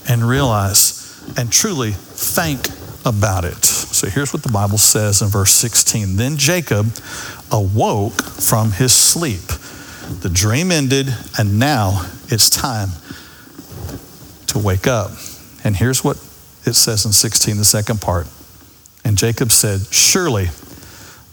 [0.07, 2.69] and realize and truly think
[3.05, 3.65] about it?
[3.65, 6.15] So here's what the Bible says in verse 16.
[6.15, 6.87] Then Jacob
[7.51, 9.45] awoke from his sleep.
[10.21, 12.89] The dream ended, and now it's time
[14.47, 15.11] to wake up.
[15.65, 16.17] And here's what
[16.65, 18.27] it says in 16, the second part.
[19.03, 20.47] And Jacob said, Surely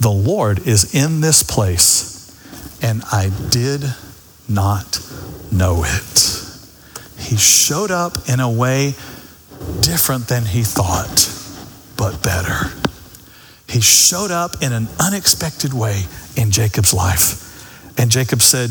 [0.01, 2.37] the Lord is in this place,
[2.83, 3.85] and I did
[4.49, 4.99] not
[5.53, 6.50] know it.
[7.21, 8.95] He showed up in a way
[9.81, 11.31] different than he thought,
[11.97, 12.73] but better.
[13.69, 16.05] He showed up in an unexpected way
[16.37, 17.99] in Jacob's life.
[17.99, 18.71] And Jacob said,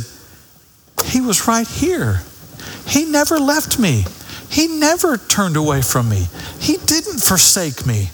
[1.05, 2.21] He was right here.
[2.87, 4.05] He never left me.
[4.49, 6.25] He never turned away from me.
[6.59, 8.09] He didn't forsake me.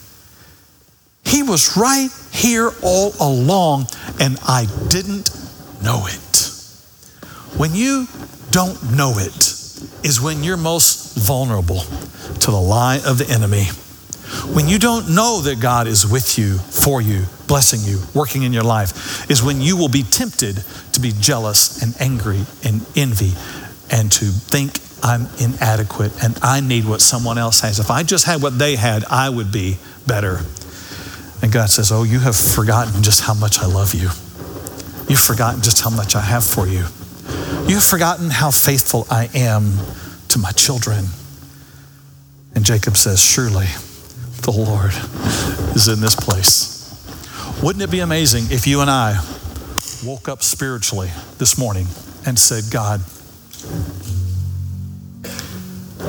[1.24, 3.88] He was right here all along,
[4.20, 5.32] and I didn't
[5.82, 6.52] know it.
[7.58, 8.08] When you
[8.52, 9.55] don't know it,
[10.04, 13.66] is when you're most vulnerable to the lie of the enemy.
[14.54, 18.54] When you don't know that God is with you, for you, blessing you, working in
[18.54, 20.64] your life, is when you will be tempted
[20.94, 23.34] to be jealous and angry and envy
[23.92, 27.80] and to think I'm inadequate and I need what someone else has.
[27.80, 30.40] If I just had what they had, I would be better.
[31.42, 34.10] And God says, Oh, you have forgotten just how much I love you.
[35.08, 36.86] You've forgotten just how much I have for you.
[37.68, 39.74] You've forgotten how faithful I am
[40.30, 41.06] to my children.
[42.54, 43.66] And Jacob says, Surely
[44.44, 44.94] the Lord
[45.76, 46.76] is in this place.
[47.64, 49.20] Wouldn't it be amazing if you and I
[50.06, 51.10] woke up spiritually
[51.40, 51.88] this morning
[52.26, 53.02] and said, God,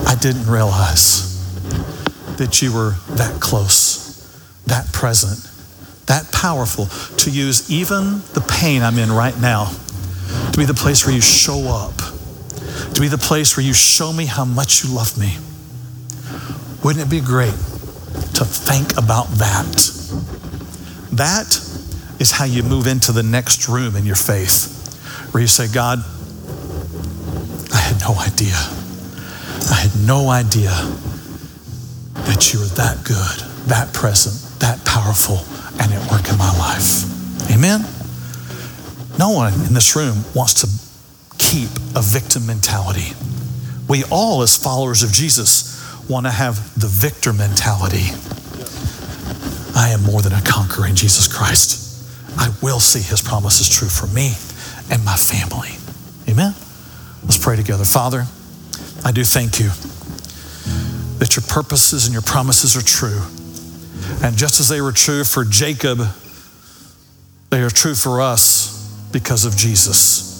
[0.07, 1.37] I didn't realize
[2.37, 4.29] that you were that close,
[4.67, 5.51] that present,
[6.07, 6.87] that powerful
[7.17, 9.73] to use even the pain I'm in right now
[10.53, 11.97] to be the place where you show up,
[12.95, 15.37] to be the place where you show me how much you love me.
[16.85, 17.55] Wouldn't it be great
[18.35, 19.91] to think about that?
[21.13, 21.57] That
[22.21, 25.99] is how you move into the next room in your faith, where you say, God,
[27.73, 28.57] I had no idea.
[29.71, 30.71] I had no idea
[32.27, 35.41] that you were that good, that present, that powerful,
[35.81, 37.05] and at work in my life.
[37.51, 37.85] Amen?
[39.19, 40.69] No one in this room wants to
[41.39, 43.13] keep a victim mentality.
[43.89, 45.75] We all, as followers of Jesus,
[46.09, 48.13] want to have the victor mentality.
[49.75, 51.85] I am more than a conqueror in Jesus Christ.
[52.39, 54.33] I will see his promises true for me
[54.91, 55.77] and my family.
[56.29, 56.55] Amen?
[57.23, 57.85] Let's pray together.
[57.85, 58.25] Father,
[59.05, 59.71] I do thank you
[61.19, 63.23] that your purposes and your promises are true.
[64.23, 66.01] And just as they were true for Jacob,
[67.51, 68.56] they are true for us
[69.17, 70.37] because of Jesus.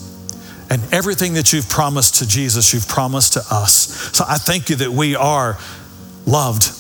[0.69, 4.13] And everything that you've promised to Jesus, you've promised to us.
[4.15, 5.57] So I thank you that we are
[6.27, 6.71] loved.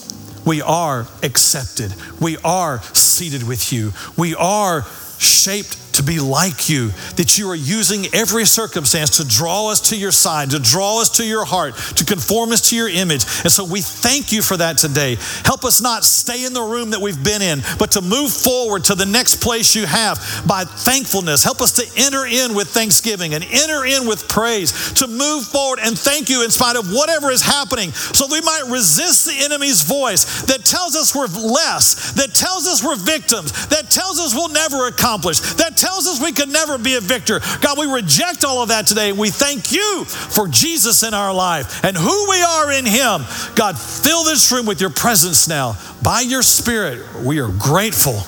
[0.44, 1.94] We are accepted.
[2.20, 3.92] We are seated with you.
[4.18, 4.82] We are
[5.18, 9.97] shaped to be like you, that you are using every circumstance to draw us to
[9.97, 13.24] your side, to draw us to your heart, to conform us to your image.
[13.42, 15.16] And so we thank you for that today.
[15.44, 18.84] Help us not stay in the room that we've been in, but to move forward
[18.84, 21.44] to the next place you have by thankfulness.
[21.44, 25.78] Help us to enter in with thanksgiving and enter in with praise, to move forward
[25.82, 29.82] and thank you in spite of whatever is happening, so we might resist the enemy's
[29.82, 34.49] voice that tells us we're less, that tells us we're victims, that tells us we'll
[34.49, 37.41] never accomplish, that tells us we could never be a victor.
[37.61, 39.12] God, we reject all of that today.
[39.12, 43.24] We thank you for Jesus in our life and who we are in Him.
[43.55, 45.78] God, fill this room with your presence now.
[46.03, 48.20] By your Spirit, we are grateful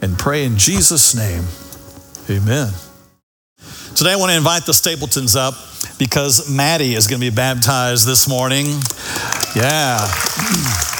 [0.00, 1.44] and pray in Jesus' name.
[2.30, 2.72] Amen.
[3.96, 5.54] Today, I want to invite the Stapletons up
[5.98, 8.66] because Maddie is going to be baptized this morning.
[9.54, 9.98] Yeah.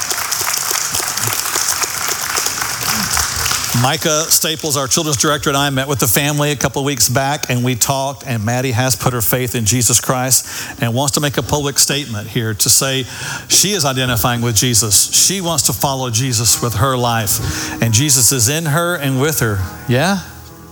[3.81, 7.09] Micah Staples, our children's director, and I met with the family a couple of weeks
[7.09, 8.23] back, and we talked.
[8.25, 11.79] And Maddie has put her faith in Jesus Christ and wants to make a public
[11.79, 13.03] statement here to say
[13.49, 15.11] she is identifying with Jesus.
[15.13, 19.39] She wants to follow Jesus with her life, and Jesus is in her and with
[19.39, 19.57] her.
[19.89, 20.21] Yeah,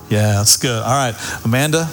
[0.10, 0.84] yeah, that's good.
[0.84, 1.88] All right, Amanda.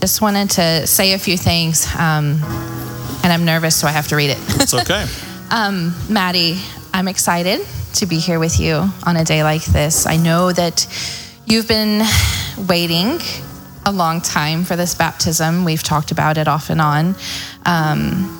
[0.00, 2.42] Just wanted to say a few things, um,
[3.22, 4.38] and I'm nervous, so I have to read it.
[4.60, 5.06] It's okay.
[5.50, 6.60] um, Maddie,
[6.94, 10.06] I'm excited to be here with you on a day like this.
[10.06, 10.86] I know that
[11.46, 12.02] you've been
[12.68, 13.18] waiting
[13.86, 15.64] a long time for this baptism.
[15.64, 17.14] We've talked about it off and on.
[17.64, 18.38] Um,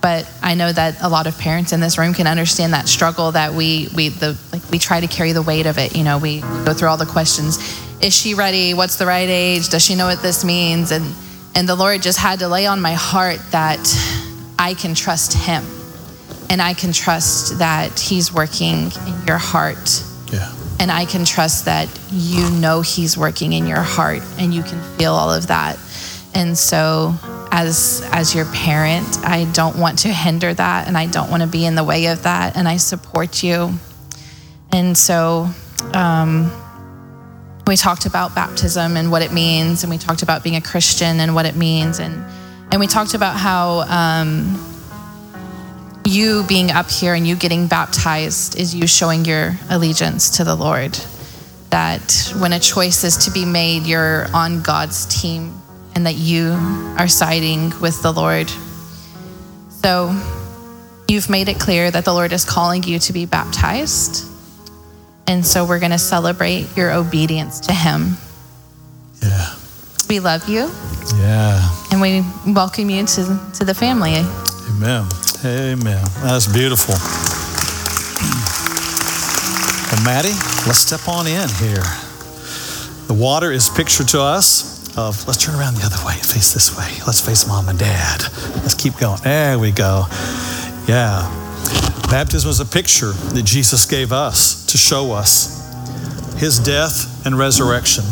[0.00, 3.32] but I know that a lot of parents in this room can understand that struggle
[3.32, 5.96] that we we the like we try to carry the weight of it.
[5.96, 7.58] You know, we go through all the questions.
[8.00, 8.74] Is she ready?
[8.74, 9.68] What's the right age?
[9.68, 10.90] Does she know what this means?
[10.90, 11.14] And
[11.54, 13.78] and the Lord just had to lay on my heart that
[14.58, 15.62] I can trust him.
[16.50, 20.04] And I can trust that he's working in your heart.
[20.32, 20.52] Yeah.
[20.78, 24.80] And I can trust that you know he's working in your heart and you can
[24.96, 25.78] feel all of that.
[26.34, 27.14] And so
[27.50, 31.48] as as your parent, I don't want to hinder that and I don't want to
[31.48, 33.74] be in the way of that and I support you.
[34.72, 35.48] And so
[35.92, 36.50] um,
[37.66, 41.20] we talked about baptism and what it means and we talked about being a Christian
[41.20, 42.24] and what it means and
[42.72, 44.71] and we talked about how um,
[46.04, 50.54] you being up here and you getting baptized is you showing your allegiance to the
[50.54, 50.98] Lord.
[51.70, 55.54] That when a choice is to be made, you're on God's team
[55.94, 56.50] and that you
[56.98, 58.50] are siding with the Lord.
[59.82, 60.18] So
[61.08, 64.26] you've made it clear that the Lord is calling you to be baptized.
[65.26, 68.16] And so we're going to celebrate your obedience to Him.
[69.22, 69.54] Yeah.
[70.10, 70.70] We love you
[71.16, 71.70] Yeah.
[71.90, 72.22] and we
[72.52, 74.16] welcome you to, to the family.
[74.16, 75.06] Amen.
[75.44, 76.04] Amen.
[76.22, 76.94] That's beautiful.
[79.90, 80.38] Well, Maddie,
[80.68, 81.82] let's step on in here.
[83.08, 86.76] The water is pictured to us of, let's turn around the other way, face this
[86.78, 86.88] way.
[87.08, 88.22] Let's face mom and dad.
[88.62, 89.20] Let's keep going.
[89.24, 90.04] There we go.
[90.86, 91.28] Yeah.
[92.08, 95.58] Baptism is a picture that Jesus gave us to show us
[96.38, 98.04] his death and resurrection.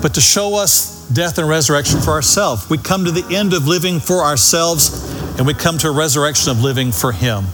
[0.00, 3.66] But to show us death and resurrection for ourselves, we come to the end of
[3.66, 5.09] living for ourselves
[5.40, 7.46] and we come to a resurrection of living for him.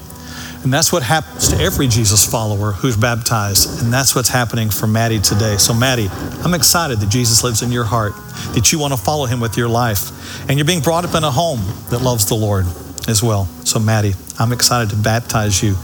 [0.64, 3.80] And that's what happens to every Jesus follower who's baptized.
[3.80, 5.56] And that's what's happening for Maddie today.
[5.56, 6.08] So, Maddie,
[6.42, 8.14] I'm excited that Jesus lives in your heart,
[8.54, 10.10] that you want to follow him with your life.
[10.50, 11.60] And you're being brought up in a home
[11.90, 12.66] that loves the Lord
[13.06, 13.44] as well.
[13.62, 15.76] So, Maddie, I'm excited to baptize you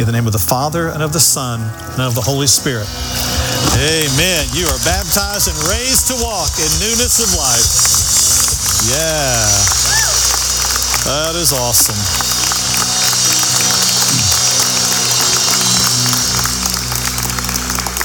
[0.00, 1.60] in the name of the Father and of the Son
[1.92, 2.90] and of the Holy Spirit.
[3.78, 4.46] Amen.
[4.50, 8.90] You are baptized and raised to walk in newness of life.
[8.90, 9.75] Yeah.
[11.06, 11.94] That is awesome.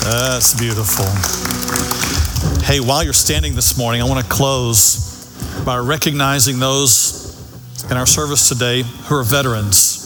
[0.08, 1.06] That's beautiful.
[2.64, 5.34] Hey, while you're standing this morning, I want to close
[5.66, 7.36] by recognizing those
[7.90, 9.98] in our service today who are veterans.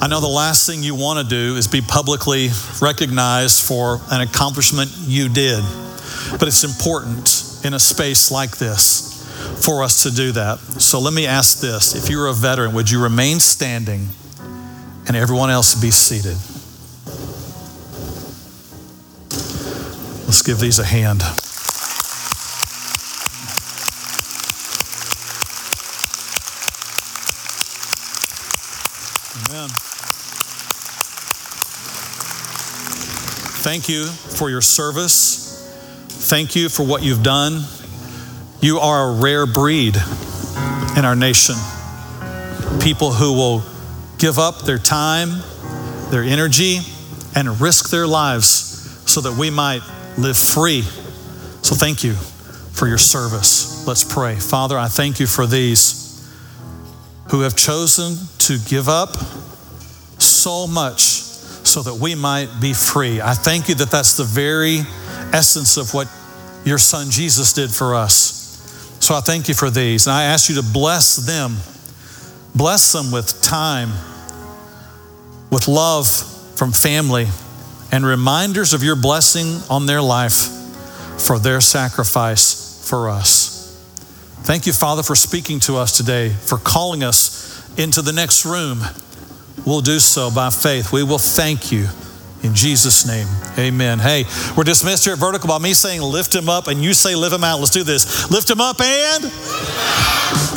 [0.00, 2.50] I know the last thing you want to do is be publicly
[2.80, 5.64] recognized for an accomplishment you did,
[6.38, 9.15] but it's important in a space like this
[9.54, 10.58] for us to do that.
[10.58, 14.08] So let me ask this if you're a veteran, would you remain standing
[15.06, 16.36] and everyone else be seated?
[20.26, 21.22] Let's give these a hand.
[29.48, 29.70] Amen.
[33.62, 35.44] Thank you for your service.
[36.08, 37.62] Thank you for what you've done.
[38.66, 39.94] You are a rare breed
[40.96, 41.54] in our nation.
[42.80, 43.62] People who will
[44.18, 45.28] give up their time,
[46.10, 46.78] their energy,
[47.36, 48.48] and risk their lives
[49.08, 49.82] so that we might
[50.18, 50.82] live free.
[51.62, 52.14] So thank you
[52.72, 53.86] for your service.
[53.86, 54.34] Let's pray.
[54.34, 56.28] Father, I thank you for these
[57.30, 59.14] who have chosen to give up
[60.18, 63.20] so much so that we might be free.
[63.20, 64.80] I thank you that that's the very
[65.32, 66.08] essence of what
[66.64, 68.35] your son Jesus did for us.
[69.06, 70.08] So I thank you for these.
[70.08, 71.58] And I ask you to bless them.
[72.56, 73.90] Bless them with time,
[75.48, 76.08] with love
[76.56, 77.28] from family,
[77.92, 80.48] and reminders of your blessing on their life
[81.18, 83.80] for their sacrifice for us.
[84.42, 88.80] Thank you, Father, for speaking to us today, for calling us into the next room.
[89.64, 90.92] We'll do so by faith.
[90.92, 91.86] We will thank you
[92.42, 93.26] in Jesus' name.
[93.58, 93.98] Amen.
[93.98, 94.24] Hey,
[94.56, 97.34] we're dismissed here at Vertical by me saying, lift him up, and you say, lift
[97.34, 97.58] him out.
[97.58, 98.30] Let's do this.
[98.30, 100.55] Lift him up and.